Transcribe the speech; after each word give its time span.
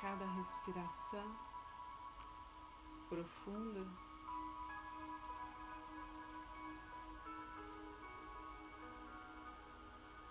cada 0.00 0.26
respiração 0.26 1.36
profunda. 3.08 3.86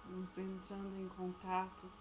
Vamos 0.06 0.38
entrando 0.38 0.96
em 1.02 1.10
contato 1.10 1.92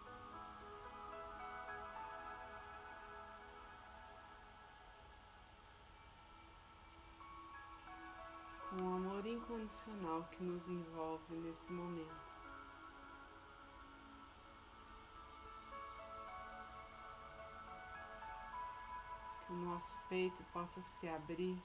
com 8.70 8.82
o 8.82 8.96
amor 8.96 9.27
incondicional 9.27 10.23
que 10.32 10.45
nos 10.45 10.68
envolve 10.68 11.34
nesse 11.37 11.73
momento. 11.73 12.26
Nosso 19.77 19.95
peito 20.09 20.43
possa 20.55 20.80
se 20.80 21.07
abrir. 21.07 21.62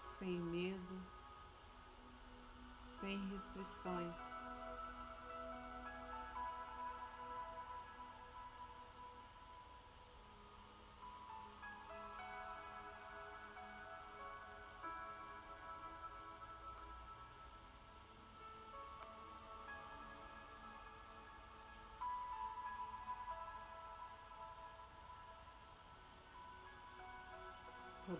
Sem 0.00 0.40
medo, 0.40 1.02
sem 3.00 3.18
restrições. 3.30 4.29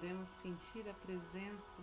Podemos 0.01 0.31
sentir 0.31 0.89
a 0.89 0.95
presença 0.95 1.79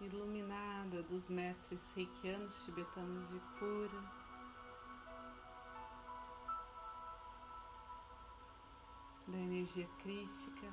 iluminada 0.00 1.02
dos 1.02 1.28
mestres 1.28 1.92
reikianos 1.94 2.64
tibetanos 2.64 3.28
de 3.28 3.38
cura. 3.58 4.24
Da 9.28 9.36
energia 9.36 9.86
crística, 10.02 10.66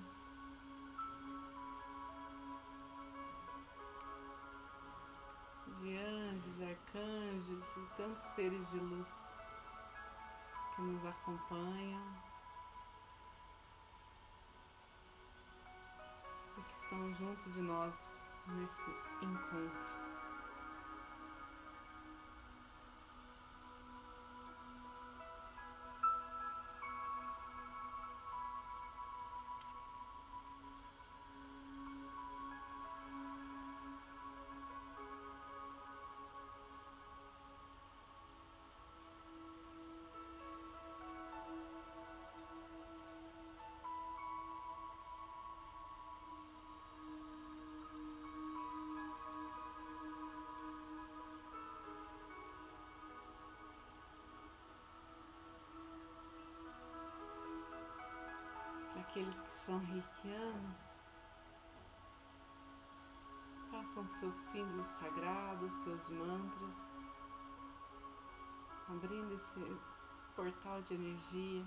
de 5.82 5.98
anjos, 5.98 6.62
arcanjos 6.62 7.76
e 7.76 7.98
tantos 7.98 8.24
seres 8.24 8.72
de 8.72 8.80
luz 8.80 9.14
que 10.74 10.82
nos 10.82 11.04
acompanham. 11.04 12.31
Estão 16.92 17.14
junto 17.14 17.50
de 17.52 17.62
nós 17.62 18.20
nesse 18.48 18.90
encontro. 19.22 20.01
Aqueles 59.22 59.40
que 59.40 59.52
são 59.52 59.78
reikianos, 59.78 61.06
façam 63.70 64.06
seus 64.06 64.34
símbolos 64.34 64.88
sagrados, 64.88 65.74
seus 65.74 66.10
mantras, 66.10 66.78
abrindo 68.90 69.34
esse 69.36 69.60
portal 70.36 70.82
de 70.82 70.96
energia. 70.96 71.66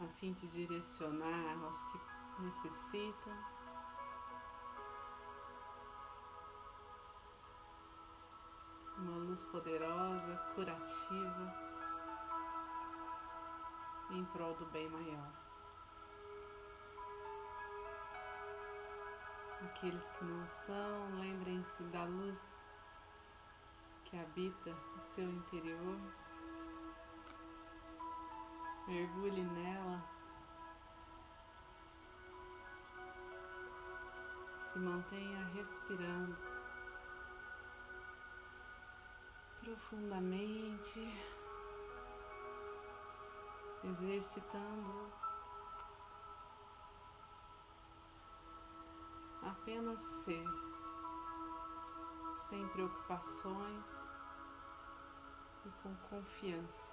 A 0.00 0.06
fim 0.20 0.32
de 0.32 0.46
direcionar 0.48 1.58
aos 1.64 1.82
que 1.82 2.42
necessitam. 2.42 3.59
Luz 9.30 9.44
poderosa, 9.44 10.36
curativa, 10.56 11.54
em 14.10 14.24
prol 14.24 14.54
do 14.56 14.66
bem 14.66 14.90
maior. 14.90 15.32
Aqueles 19.62 20.08
que 20.08 20.24
não 20.24 20.44
são, 20.48 21.20
lembrem-se 21.20 21.84
da 21.84 22.02
luz 22.02 22.60
que 24.06 24.18
habita 24.18 24.76
o 24.96 24.98
seu 24.98 25.30
interior. 25.30 26.00
Mergulhe 28.88 29.44
nela. 29.44 30.04
Se 34.72 34.78
mantenha 34.80 35.44
respirando. 35.54 36.59
Profundamente, 39.60 41.00
exercitando 43.84 45.12
apenas 49.42 50.00
ser, 50.00 50.44
sem 52.48 52.66
preocupações 52.68 54.08
e 55.64 55.70
com 55.82 55.94
confiança. 56.08 56.89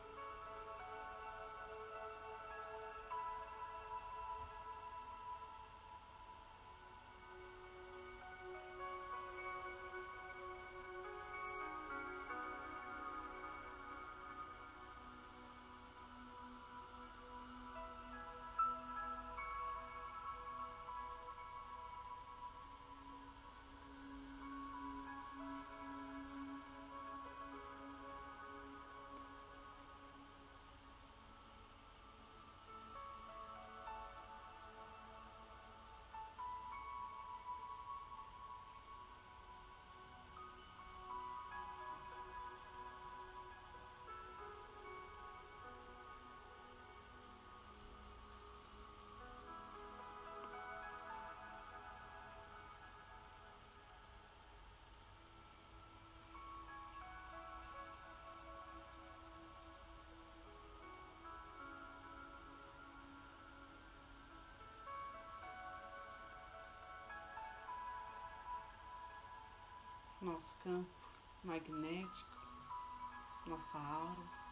Nosso 70.27 70.57
campo 70.57 70.89
magnético, 71.43 72.37
nossa 73.47 73.77
aura. 73.77 74.47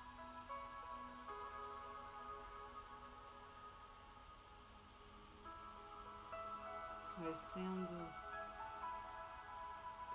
vai 7.18 7.33
sendo 7.33 8.10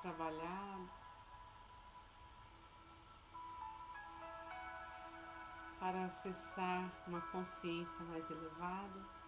trabalhado 0.03 0.93
para 5.79 6.05
acessar 6.05 6.93
uma 7.07 7.21
consciência 7.23 8.05
mais 8.05 8.31
elevada. 8.31 9.20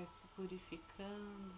Vai 0.00 0.06
se 0.06 0.26
purificando. 0.28 1.54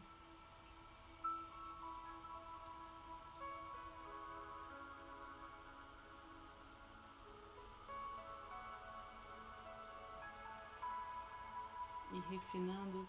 E 12.12 12.18
refinando 12.30 13.08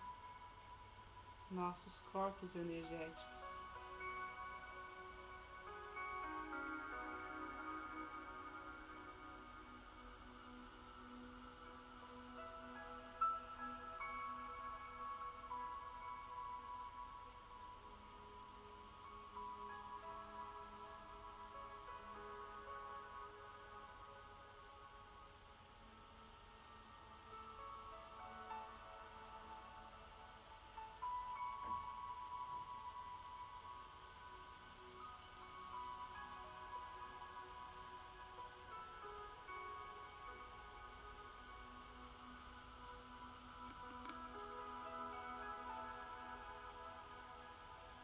nossos 1.50 2.00
corpos 2.12 2.56
energéticos. 2.56 3.62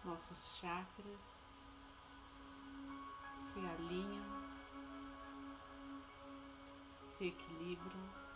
Nossos 0.09 0.55
chakras 0.55 1.39
se 3.35 3.59
alinham, 3.59 4.25
se 6.99 7.27
equilibram. 7.27 8.28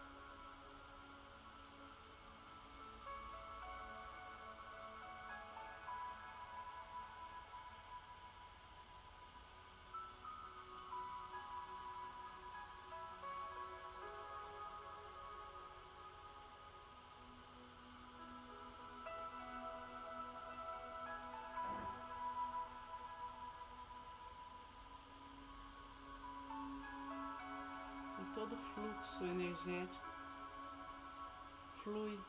Todo 28.43 28.57
fluxo 28.57 29.23
energético 29.23 30.05
flui 31.81 32.19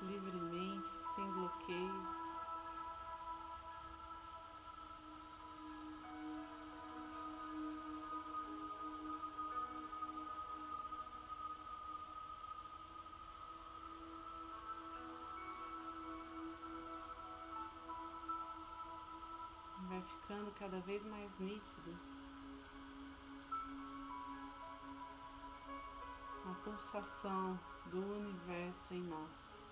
livremente, 0.00 0.88
sem 1.14 1.30
bloqueios. 1.32 2.24
vai 19.86 20.02
ficando 20.02 20.50
cada 20.52 20.80
vez 20.80 21.04
mais 21.04 21.38
nítido 21.38 22.13
pulsação 26.64 27.60
do 27.84 28.00
universo 28.00 28.94
em 28.94 29.02
nós. 29.02 29.63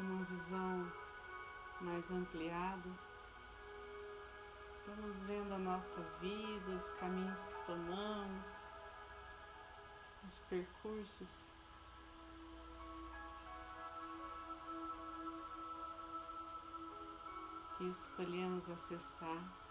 Uma 0.00 0.24
visão 0.24 0.92
mais 1.80 2.10
ampliada, 2.10 2.90
vamos 4.86 5.22
vendo 5.22 5.52
a 5.54 5.58
nossa 5.58 6.00
vida, 6.20 6.70
os 6.70 6.90
caminhos 6.90 7.44
que 7.44 7.66
tomamos, 7.66 8.56
os 10.26 10.38
percursos 10.48 11.48
que 17.76 17.84
escolhemos 17.88 18.68
acessar. 18.68 19.69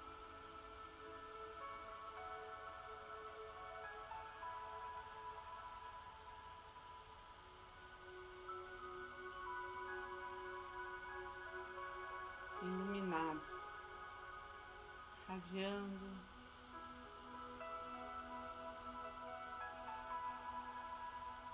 Irradiando. 15.49 16.09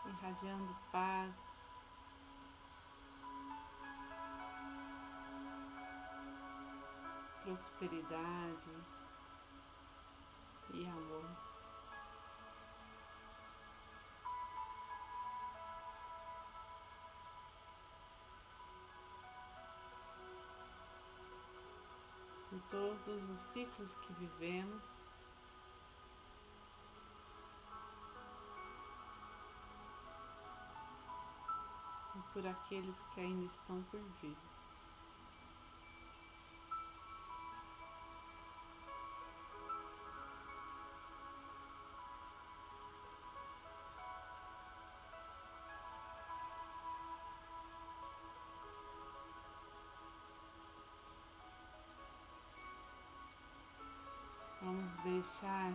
Irradiando 0.08 0.76
paz. 0.92 1.76
Prosperidade 7.44 8.72
e 10.74 10.86
amor. 10.88 11.05
Em 22.56 22.60
todos 22.70 23.30
os 23.30 23.40
ciclos 23.40 23.94
que 23.96 24.14
vivemos. 24.14 25.10
E 32.16 32.34
por 32.34 32.48
aqueles 32.48 33.02
que 33.14 33.20
ainda 33.20 33.46
estão 33.46 33.84
por 33.84 34.00
vir. 34.22 34.38
Deixar 55.06 55.72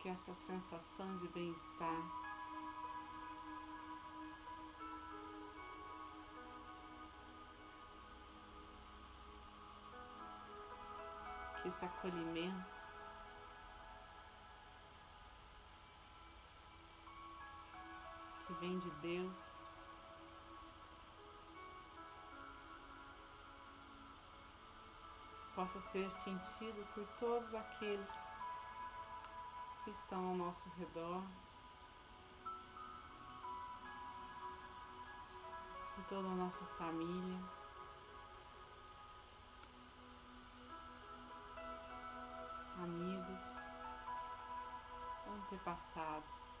que 0.00 0.08
essa 0.08 0.34
sensação 0.34 1.16
de 1.18 1.28
bem-estar 1.28 2.02
que 11.62 11.68
esse 11.68 11.84
acolhimento 11.84 12.74
que 18.48 18.52
vem 18.54 18.78
de 18.80 18.90
Deus 19.02 19.55
possa 25.56 25.80
ser 25.80 26.10
sentido 26.10 26.86
por 26.92 27.06
todos 27.18 27.54
aqueles 27.54 28.28
que 29.82 29.90
estão 29.90 30.28
ao 30.28 30.34
nosso 30.34 30.68
redor, 30.76 31.22
por 35.94 36.04
toda 36.04 36.28
a 36.28 36.34
nossa 36.34 36.62
família. 36.78 37.40
Amigos, 42.82 43.42
antepassados, 45.26 46.58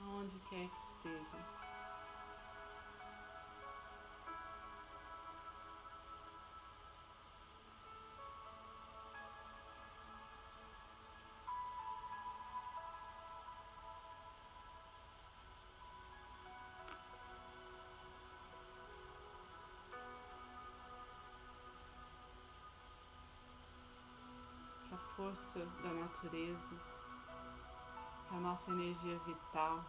onde 0.00 0.38
quer 0.48 0.66
que 0.70 0.80
estejam. 0.80 1.67
Força 25.18 25.58
da 25.82 25.92
natureza, 25.94 26.80
a 28.30 28.34
nossa 28.34 28.70
energia 28.70 29.18
vital. 29.26 29.84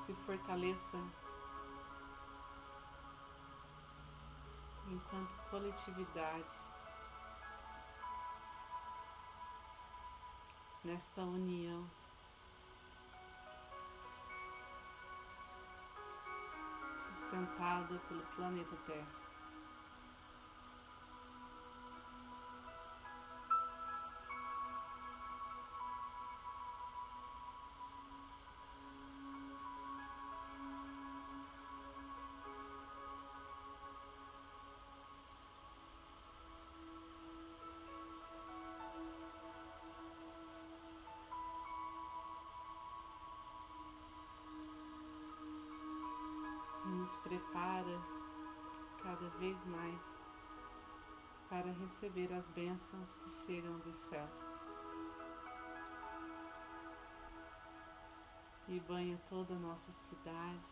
Se 0.00 0.12
fortaleça 0.26 0.98
enquanto 4.88 5.36
coletividade 5.50 6.58
nesta 10.82 11.22
união. 11.22 11.88
Sustentada 16.98 18.00
pelo 18.08 18.26
planeta 18.34 18.76
Terra. 18.84 19.29
Vez 49.40 49.64
mais 49.64 50.20
para 51.48 51.72
receber 51.72 52.30
as 52.34 52.46
bênçãos 52.48 53.14
que 53.14 53.30
chegam 53.46 53.78
dos 53.78 53.96
céus. 53.96 54.42
E 58.68 58.78
banha 58.80 59.18
toda 59.26 59.54
a 59.54 59.58
nossa 59.58 59.90
cidade, 59.92 60.66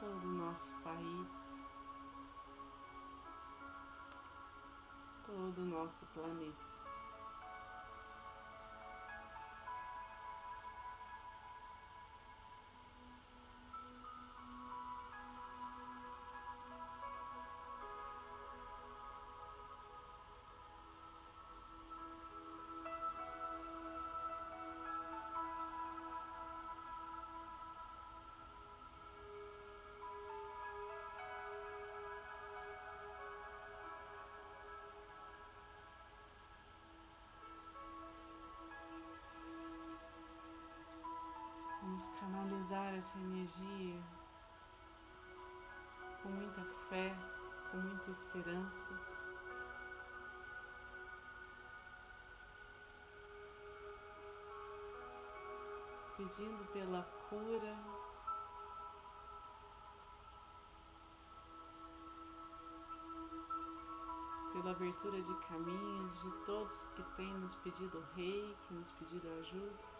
todo 0.00 0.24
o 0.24 0.32
nosso 0.32 0.72
país, 0.80 1.62
todo 5.26 5.58
o 5.58 5.66
nosso 5.66 6.06
planeta. 6.06 6.77
Vamos 41.98 42.16
canalizar 42.20 42.94
essa 42.94 43.18
energia 43.18 44.00
com 46.22 46.28
muita 46.28 46.62
fé, 46.88 47.12
com 47.72 47.76
muita 47.78 48.10
esperança. 48.12 48.88
Pedindo 56.16 56.64
pela 56.72 57.02
cura, 57.28 57.76
pela 64.52 64.70
abertura 64.70 65.20
de 65.20 65.34
caminhos 65.48 66.22
de 66.22 66.30
todos 66.46 66.84
que 66.94 67.02
têm 67.16 67.34
nos 67.38 67.56
pedido 67.56 68.00
rei, 68.14 68.56
que 68.68 68.74
nos 68.74 68.88
pedido 68.92 69.28
ajuda. 69.40 69.97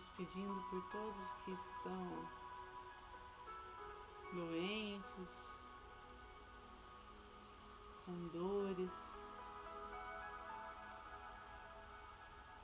Vamos 0.00 0.16
pedindo 0.16 0.62
por 0.70 0.82
todos 0.90 1.32
que 1.44 1.50
estão 1.50 2.26
doentes, 4.32 5.70
com 8.06 8.28
dores, 8.28 9.18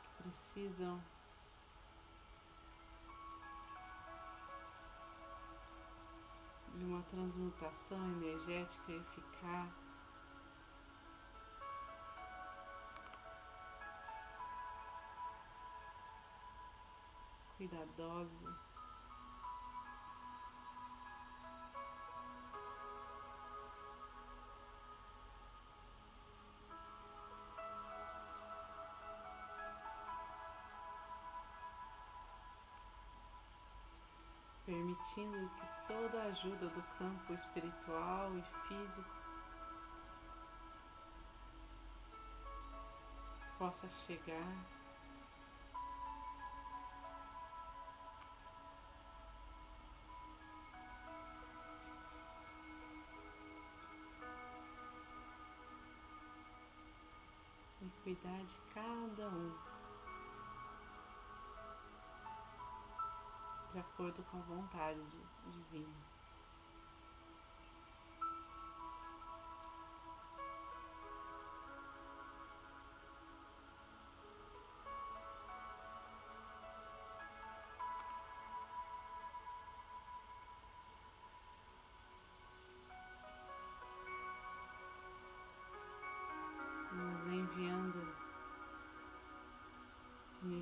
que 0.02 0.22
precisam 0.22 0.98
de 6.74 6.84
uma 6.86 7.02
transmutação 7.02 8.02
energética 8.12 8.92
eficaz. 8.92 9.95
cuidadosa. 17.66 18.66
permitindo 34.64 35.48
que 35.50 35.86
toda 35.86 36.22
a 36.22 36.26
ajuda 36.26 36.68
do 36.68 36.82
campo 36.98 37.32
espiritual 37.32 38.32
e 38.36 38.42
físico 38.66 39.08
possa 43.56 43.88
chegar 43.88 44.75
cuidar 58.06 58.44
de 58.44 58.54
cada 58.72 59.28
um. 59.28 59.52
de 63.72 63.80
acordo 63.80 64.22
com 64.30 64.38
a 64.38 64.42
vontade 64.42 65.00
divina. 65.50 66.15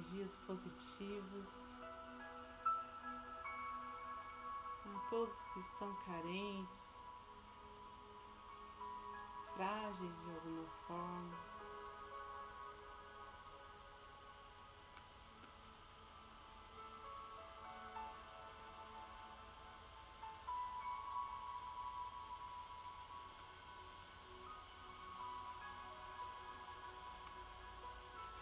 Energias 0.04 0.36
positivas 0.46 1.64
todos 5.08 5.40
que 5.52 5.60
estão 5.60 5.94
carentes, 6.06 7.08
frágeis 9.54 10.24
de 10.24 10.30
alguma 10.30 10.66
forma. 10.86 11.53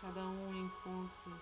Cada 0.02 0.20
um 0.20 0.52
encontre 0.52 1.32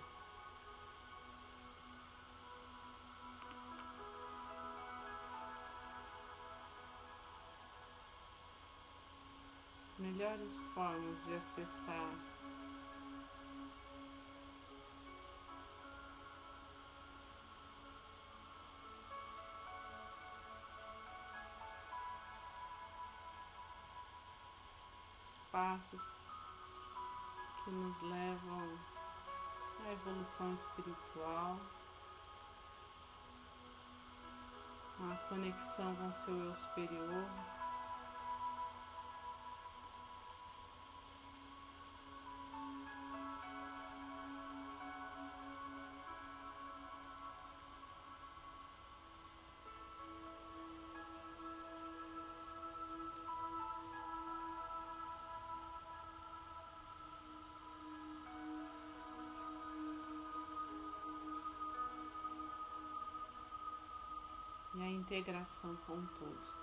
melhores 9.97 10.57
formas 10.75 11.25
de 11.25 11.33
acessar 11.33 12.13
os 25.25 25.37
passos 25.51 26.20
que 27.63 27.71
nos 27.71 28.01
levam 28.01 28.77
à 29.85 29.91
evolução 29.91 30.53
espiritual, 30.53 31.57
à 34.99 35.15
conexão 35.29 35.95
com 35.95 36.07
o 36.07 36.13
seu 36.13 36.35
eu 36.35 36.55
superior. 36.55 37.60
Integração 65.01 65.75
com 65.87 65.93
o 65.93 66.07
todo. 66.19 66.61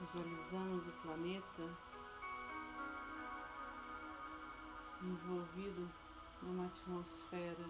Visualizamos 0.00 0.86
o 0.86 0.92
planeta 1.02 1.87
envolvido 5.02 5.88
numa 6.42 6.66
atmosfera 6.66 7.64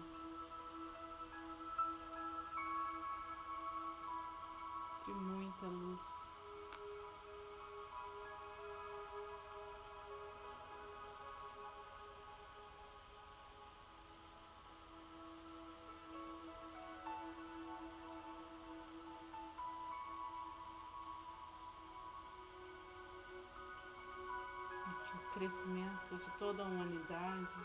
de 5.05 5.13
muita 5.13 5.65
luz. 5.67 6.28
Crescimento 25.39 26.17
de 26.17 26.29
toda 26.37 26.63
a 26.63 26.65
humanidade. 26.65 27.55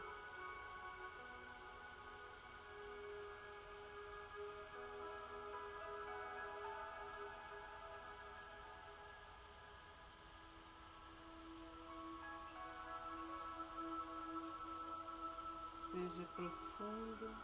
Seja 15.68 16.24
profunda 16.36 17.34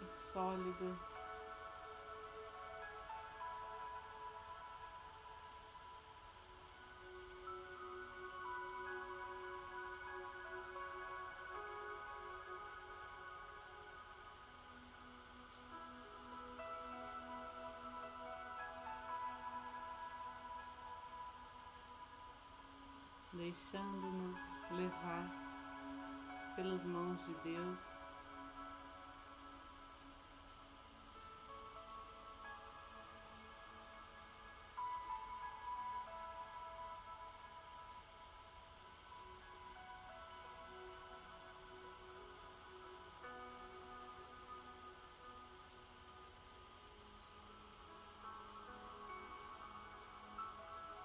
e 0.00 0.06
sólida. 0.06 1.11
Deixando-nos 23.52 24.38
levar 24.70 25.30
pelas 26.56 26.84
mãos 26.86 27.26
de 27.26 27.34
Deus. 27.44 28.02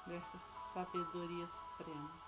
dessa 0.07 0.39
sabedoria 0.39 1.45
suprema. 1.49 2.26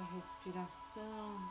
Nossa 0.00 0.02
respiração. 0.14 1.50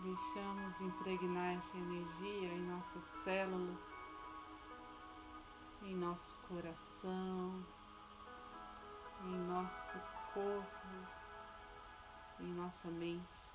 Deixamos 0.00 0.80
impregnar 0.80 1.56
essa 1.56 1.76
energia 1.76 2.54
em 2.54 2.60
nossas 2.62 3.04
células, 3.04 4.06
em 5.82 5.94
nosso 5.94 6.34
coração, 6.48 7.64
em 9.24 9.38
nosso 9.46 9.98
corpo, 10.32 10.88
em 12.40 12.52
nossa 12.54 12.88
mente. 12.88 13.48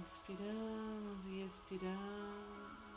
Inspiramos 0.00 1.26
e 1.26 1.42
expiramos, 1.42 2.87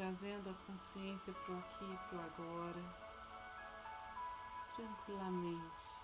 trazendo 0.00 0.48
a 0.48 0.54
consciência 0.66 1.30
para 1.44 1.52
o 1.52 1.58
aqui 1.58 1.92
e 1.92 1.98
para 2.08 2.16
o 2.16 2.22
agora, 2.22 2.82
tranquilamente. 4.74 5.99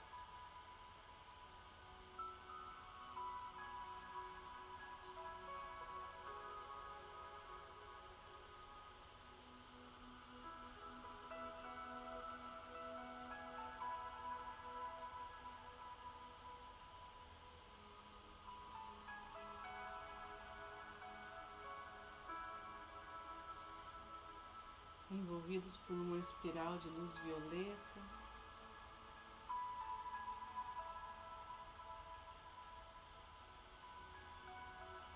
Envolvidos 25.46 25.76
por 25.78 25.94
uma 25.94 26.18
espiral 26.18 26.76
de 26.78 26.88
luz 26.88 27.16
violeta. 27.18 28.02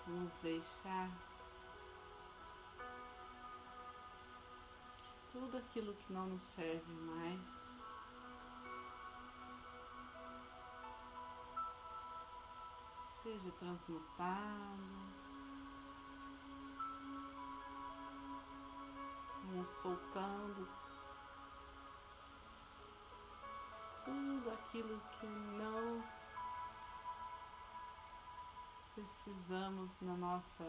Vamos 0.07 0.35
deixar 0.35 1.11
que 4.97 5.33
tudo 5.33 5.59
aquilo 5.59 5.95
que 5.95 6.13
não 6.13 6.27
nos 6.27 6.45
serve 6.45 6.93
mais 6.93 7.69
seja 13.23 13.51
transmutado. 13.53 15.20
Vamos 19.53 19.69
soltando 19.69 20.69
tudo 24.05 24.51
aquilo 24.53 25.01
que 25.19 25.27
não 25.27 26.05
precisamos 28.95 30.01
na 30.03 30.15
nossa 30.15 30.65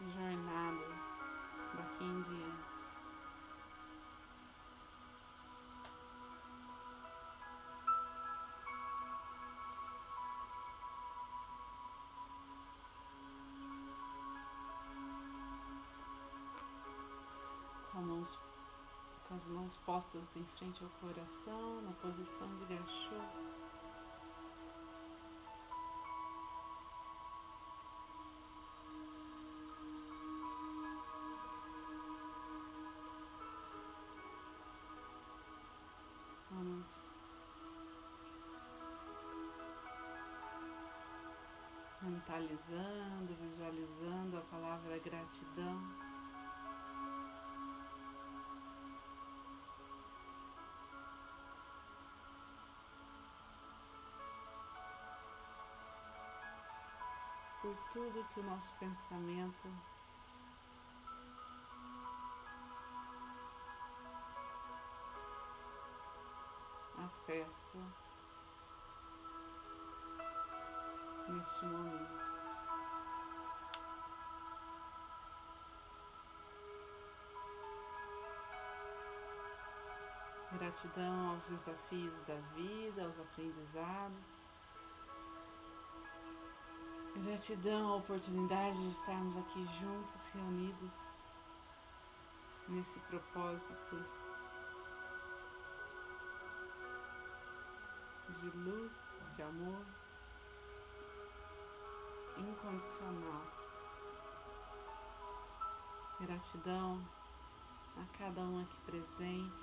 jornada 0.00 0.88
daqui 1.76 2.04
em 2.04 2.22
diante. 2.22 2.73
Com 19.34 19.36
as 19.36 19.46
mãos 19.46 19.76
postas 19.78 20.36
em 20.36 20.44
frente 20.44 20.84
ao 20.84 20.90
coração, 21.00 21.82
na 21.82 21.90
posição 21.94 22.46
de 22.56 22.66
gachô. 22.66 23.20
Vamos 36.52 37.16
mentalizando, 42.02 43.34
visualizando 43.40 44.36
a 44.36 44.42
palavra 44.42 44.96
gratidão. 45.00 46.03
Tudo 57.94 58.26
que 58.34 58.40
o 58.40 58.42
nosso 58.42 58.74
pensamento 58.80 59.68
acessa 67.04 67.78
neste 71.28 71.64
momento. 71.66 72.34
Gratidão 80.50 81.30
aos 81.30 81.48
desafios 81.48 82.24
da 82.24 82.34
vida, 82.56 83.04
aos 83.04 83.20
aprendizados. 83.20 84.43
Gratidão 87.16 87.92
à 87.92 87.96
oportunidade 87.96 88.76
de 88.76 88.88
estarmos 88.88 89.36
aqui 89.36 89.64
juntos, 89.80 90.26
reunidos 90.34 91.18
nesse 92.68 92.98
propósito 93.00 93.96
de 98.40 98.50
luz, 98.50 98.92
de 99.36 99.42
amor 99.42 99.86
incondicional. 102.36 103.42
Gratidão 106.20 107.00
a 107.96 108.18
cada 108.18 108.40
um 108.40 108.60
aqui 108.60 108.80
presente, 108.86 109.62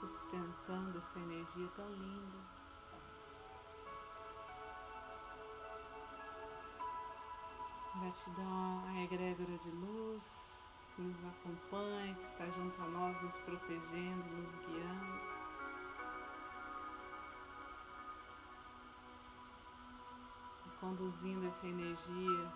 sustentando 0.00 0.98
essa 0.98 1.18
energia 1.18 1.68
tão 1.76 1.88
linda. 1.90 2.61
Gratidão 8.12 8.84
à 8.88 9.04
egrégora 9.04 9.56
de 9.56 9.70
luz 9.70 10.66
que 10.94 11.00
nos 11.00 11.16
acompanha, 11.24 12.14
que 12.14 12.24
está 12.26 12.44
junto 12.44 12.82
a 12.82 12.86
nós, 12.88 13.18
nos 13.22 13.34
protegendo, 13.38 14.24
nos 14.36 14.52
guiando. 14.52 15.22
Conduzindo 20.78 21.46
essa 21.46 21.66
energia 21.66 22.52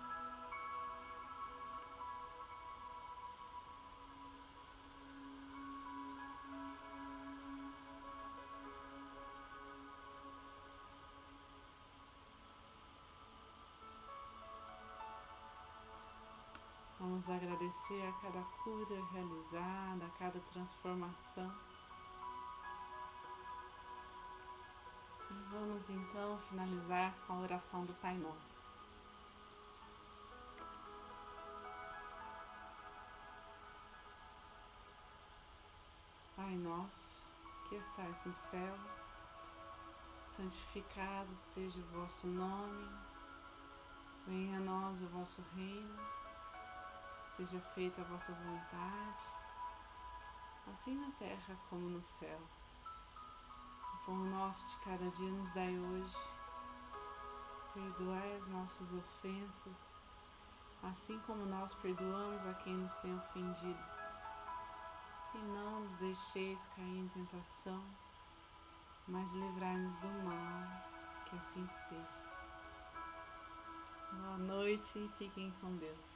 Vamos 17.17 17.31
agradecer 17.31 18.07
a 18.07 18.11
cada 18.21 18.43
cura 18.63 19.03
realizada, 19.11 20.05
a 20.05 20.19
cada 20.19 20.39
transformação. 20.53 21.51
E 25.31 25.33
vamos 25.49 25.89
então 25.89 26.37
finalizar 26.47 27.15
com 27.25 27.33
a 27.33 27.39
oração 27.39 27.85
do 27.85 27.93
Pai 27.95 28.15
Nosso. 28.19 28.77
Pai 36.35 36.55
nosso, 36.55 37.27
que 37.67 37.77
estais 37.77 38.25
no 38.25 38.33
céu, 38.35 38.77
santificado 40.21 41.33
seja 41.35 41.79
o 41.79 41.99
vosso 41.99 42.27
nome, 42.27 42.87
venha 44.27 44.57
a 44.57 44.61
nós 44.61 45.01
o 45.01 45.07
vosso 45.07 45.41
reino 45.55 46.26
Seja 47.27 47.59
feita 47.75 48.01
a 48.01 48.05
vossa 48.05 48.31
vontade, 48.31 49.23
assim 50.71 50.95
na 50.95 51.11
terra 51.19 51.55
como 51.69 51.89
no 51.89 52.01
céu. 52.01 52.39
O 53.93 54.05
pão 54.05 54.15
nosso 54.15 54.65
de 54.69 54.79
cada 54.85 55.09
dia 55.11 55.29
nos 55.31 55.51
dai 55.51 55.77
hoje. 55.77 56.17
Perdoai 57.73 58.37
as 58.37 58.47
nossas 58.47 58.91
ofensas, 58.93 60.03
assim 60.81 61.19
como 61.27 61.45
nós 61.45 61.73
perdoamos 61.75 62.45
a 62.45 62.53
quem 62.55 62.75
nos 62.77 62.95
tem 62.95 63.15
ofendido. 63.15 63.85
E 65.35 65.37
não 65.37 65.81
nos 65.81 65.95
deixeis 65.97 66.65
cair 66.67 66.97
em 66.97 67.09
tentação, 67.09 67.83
mas 69.05 69.31
livrai-nos 69.33 69.99
do 69.99 70.07
mal, 70.23 70.65
que 71.25 71.35
assim 71.35 71.67
seja. 71.67 72.23
Boa 74.13 74.37
noite 74.37 74.97
e 74.97 75.09
fiquem 75.19 75.51
com 75.59 75.75
Deus. 75.75 76.06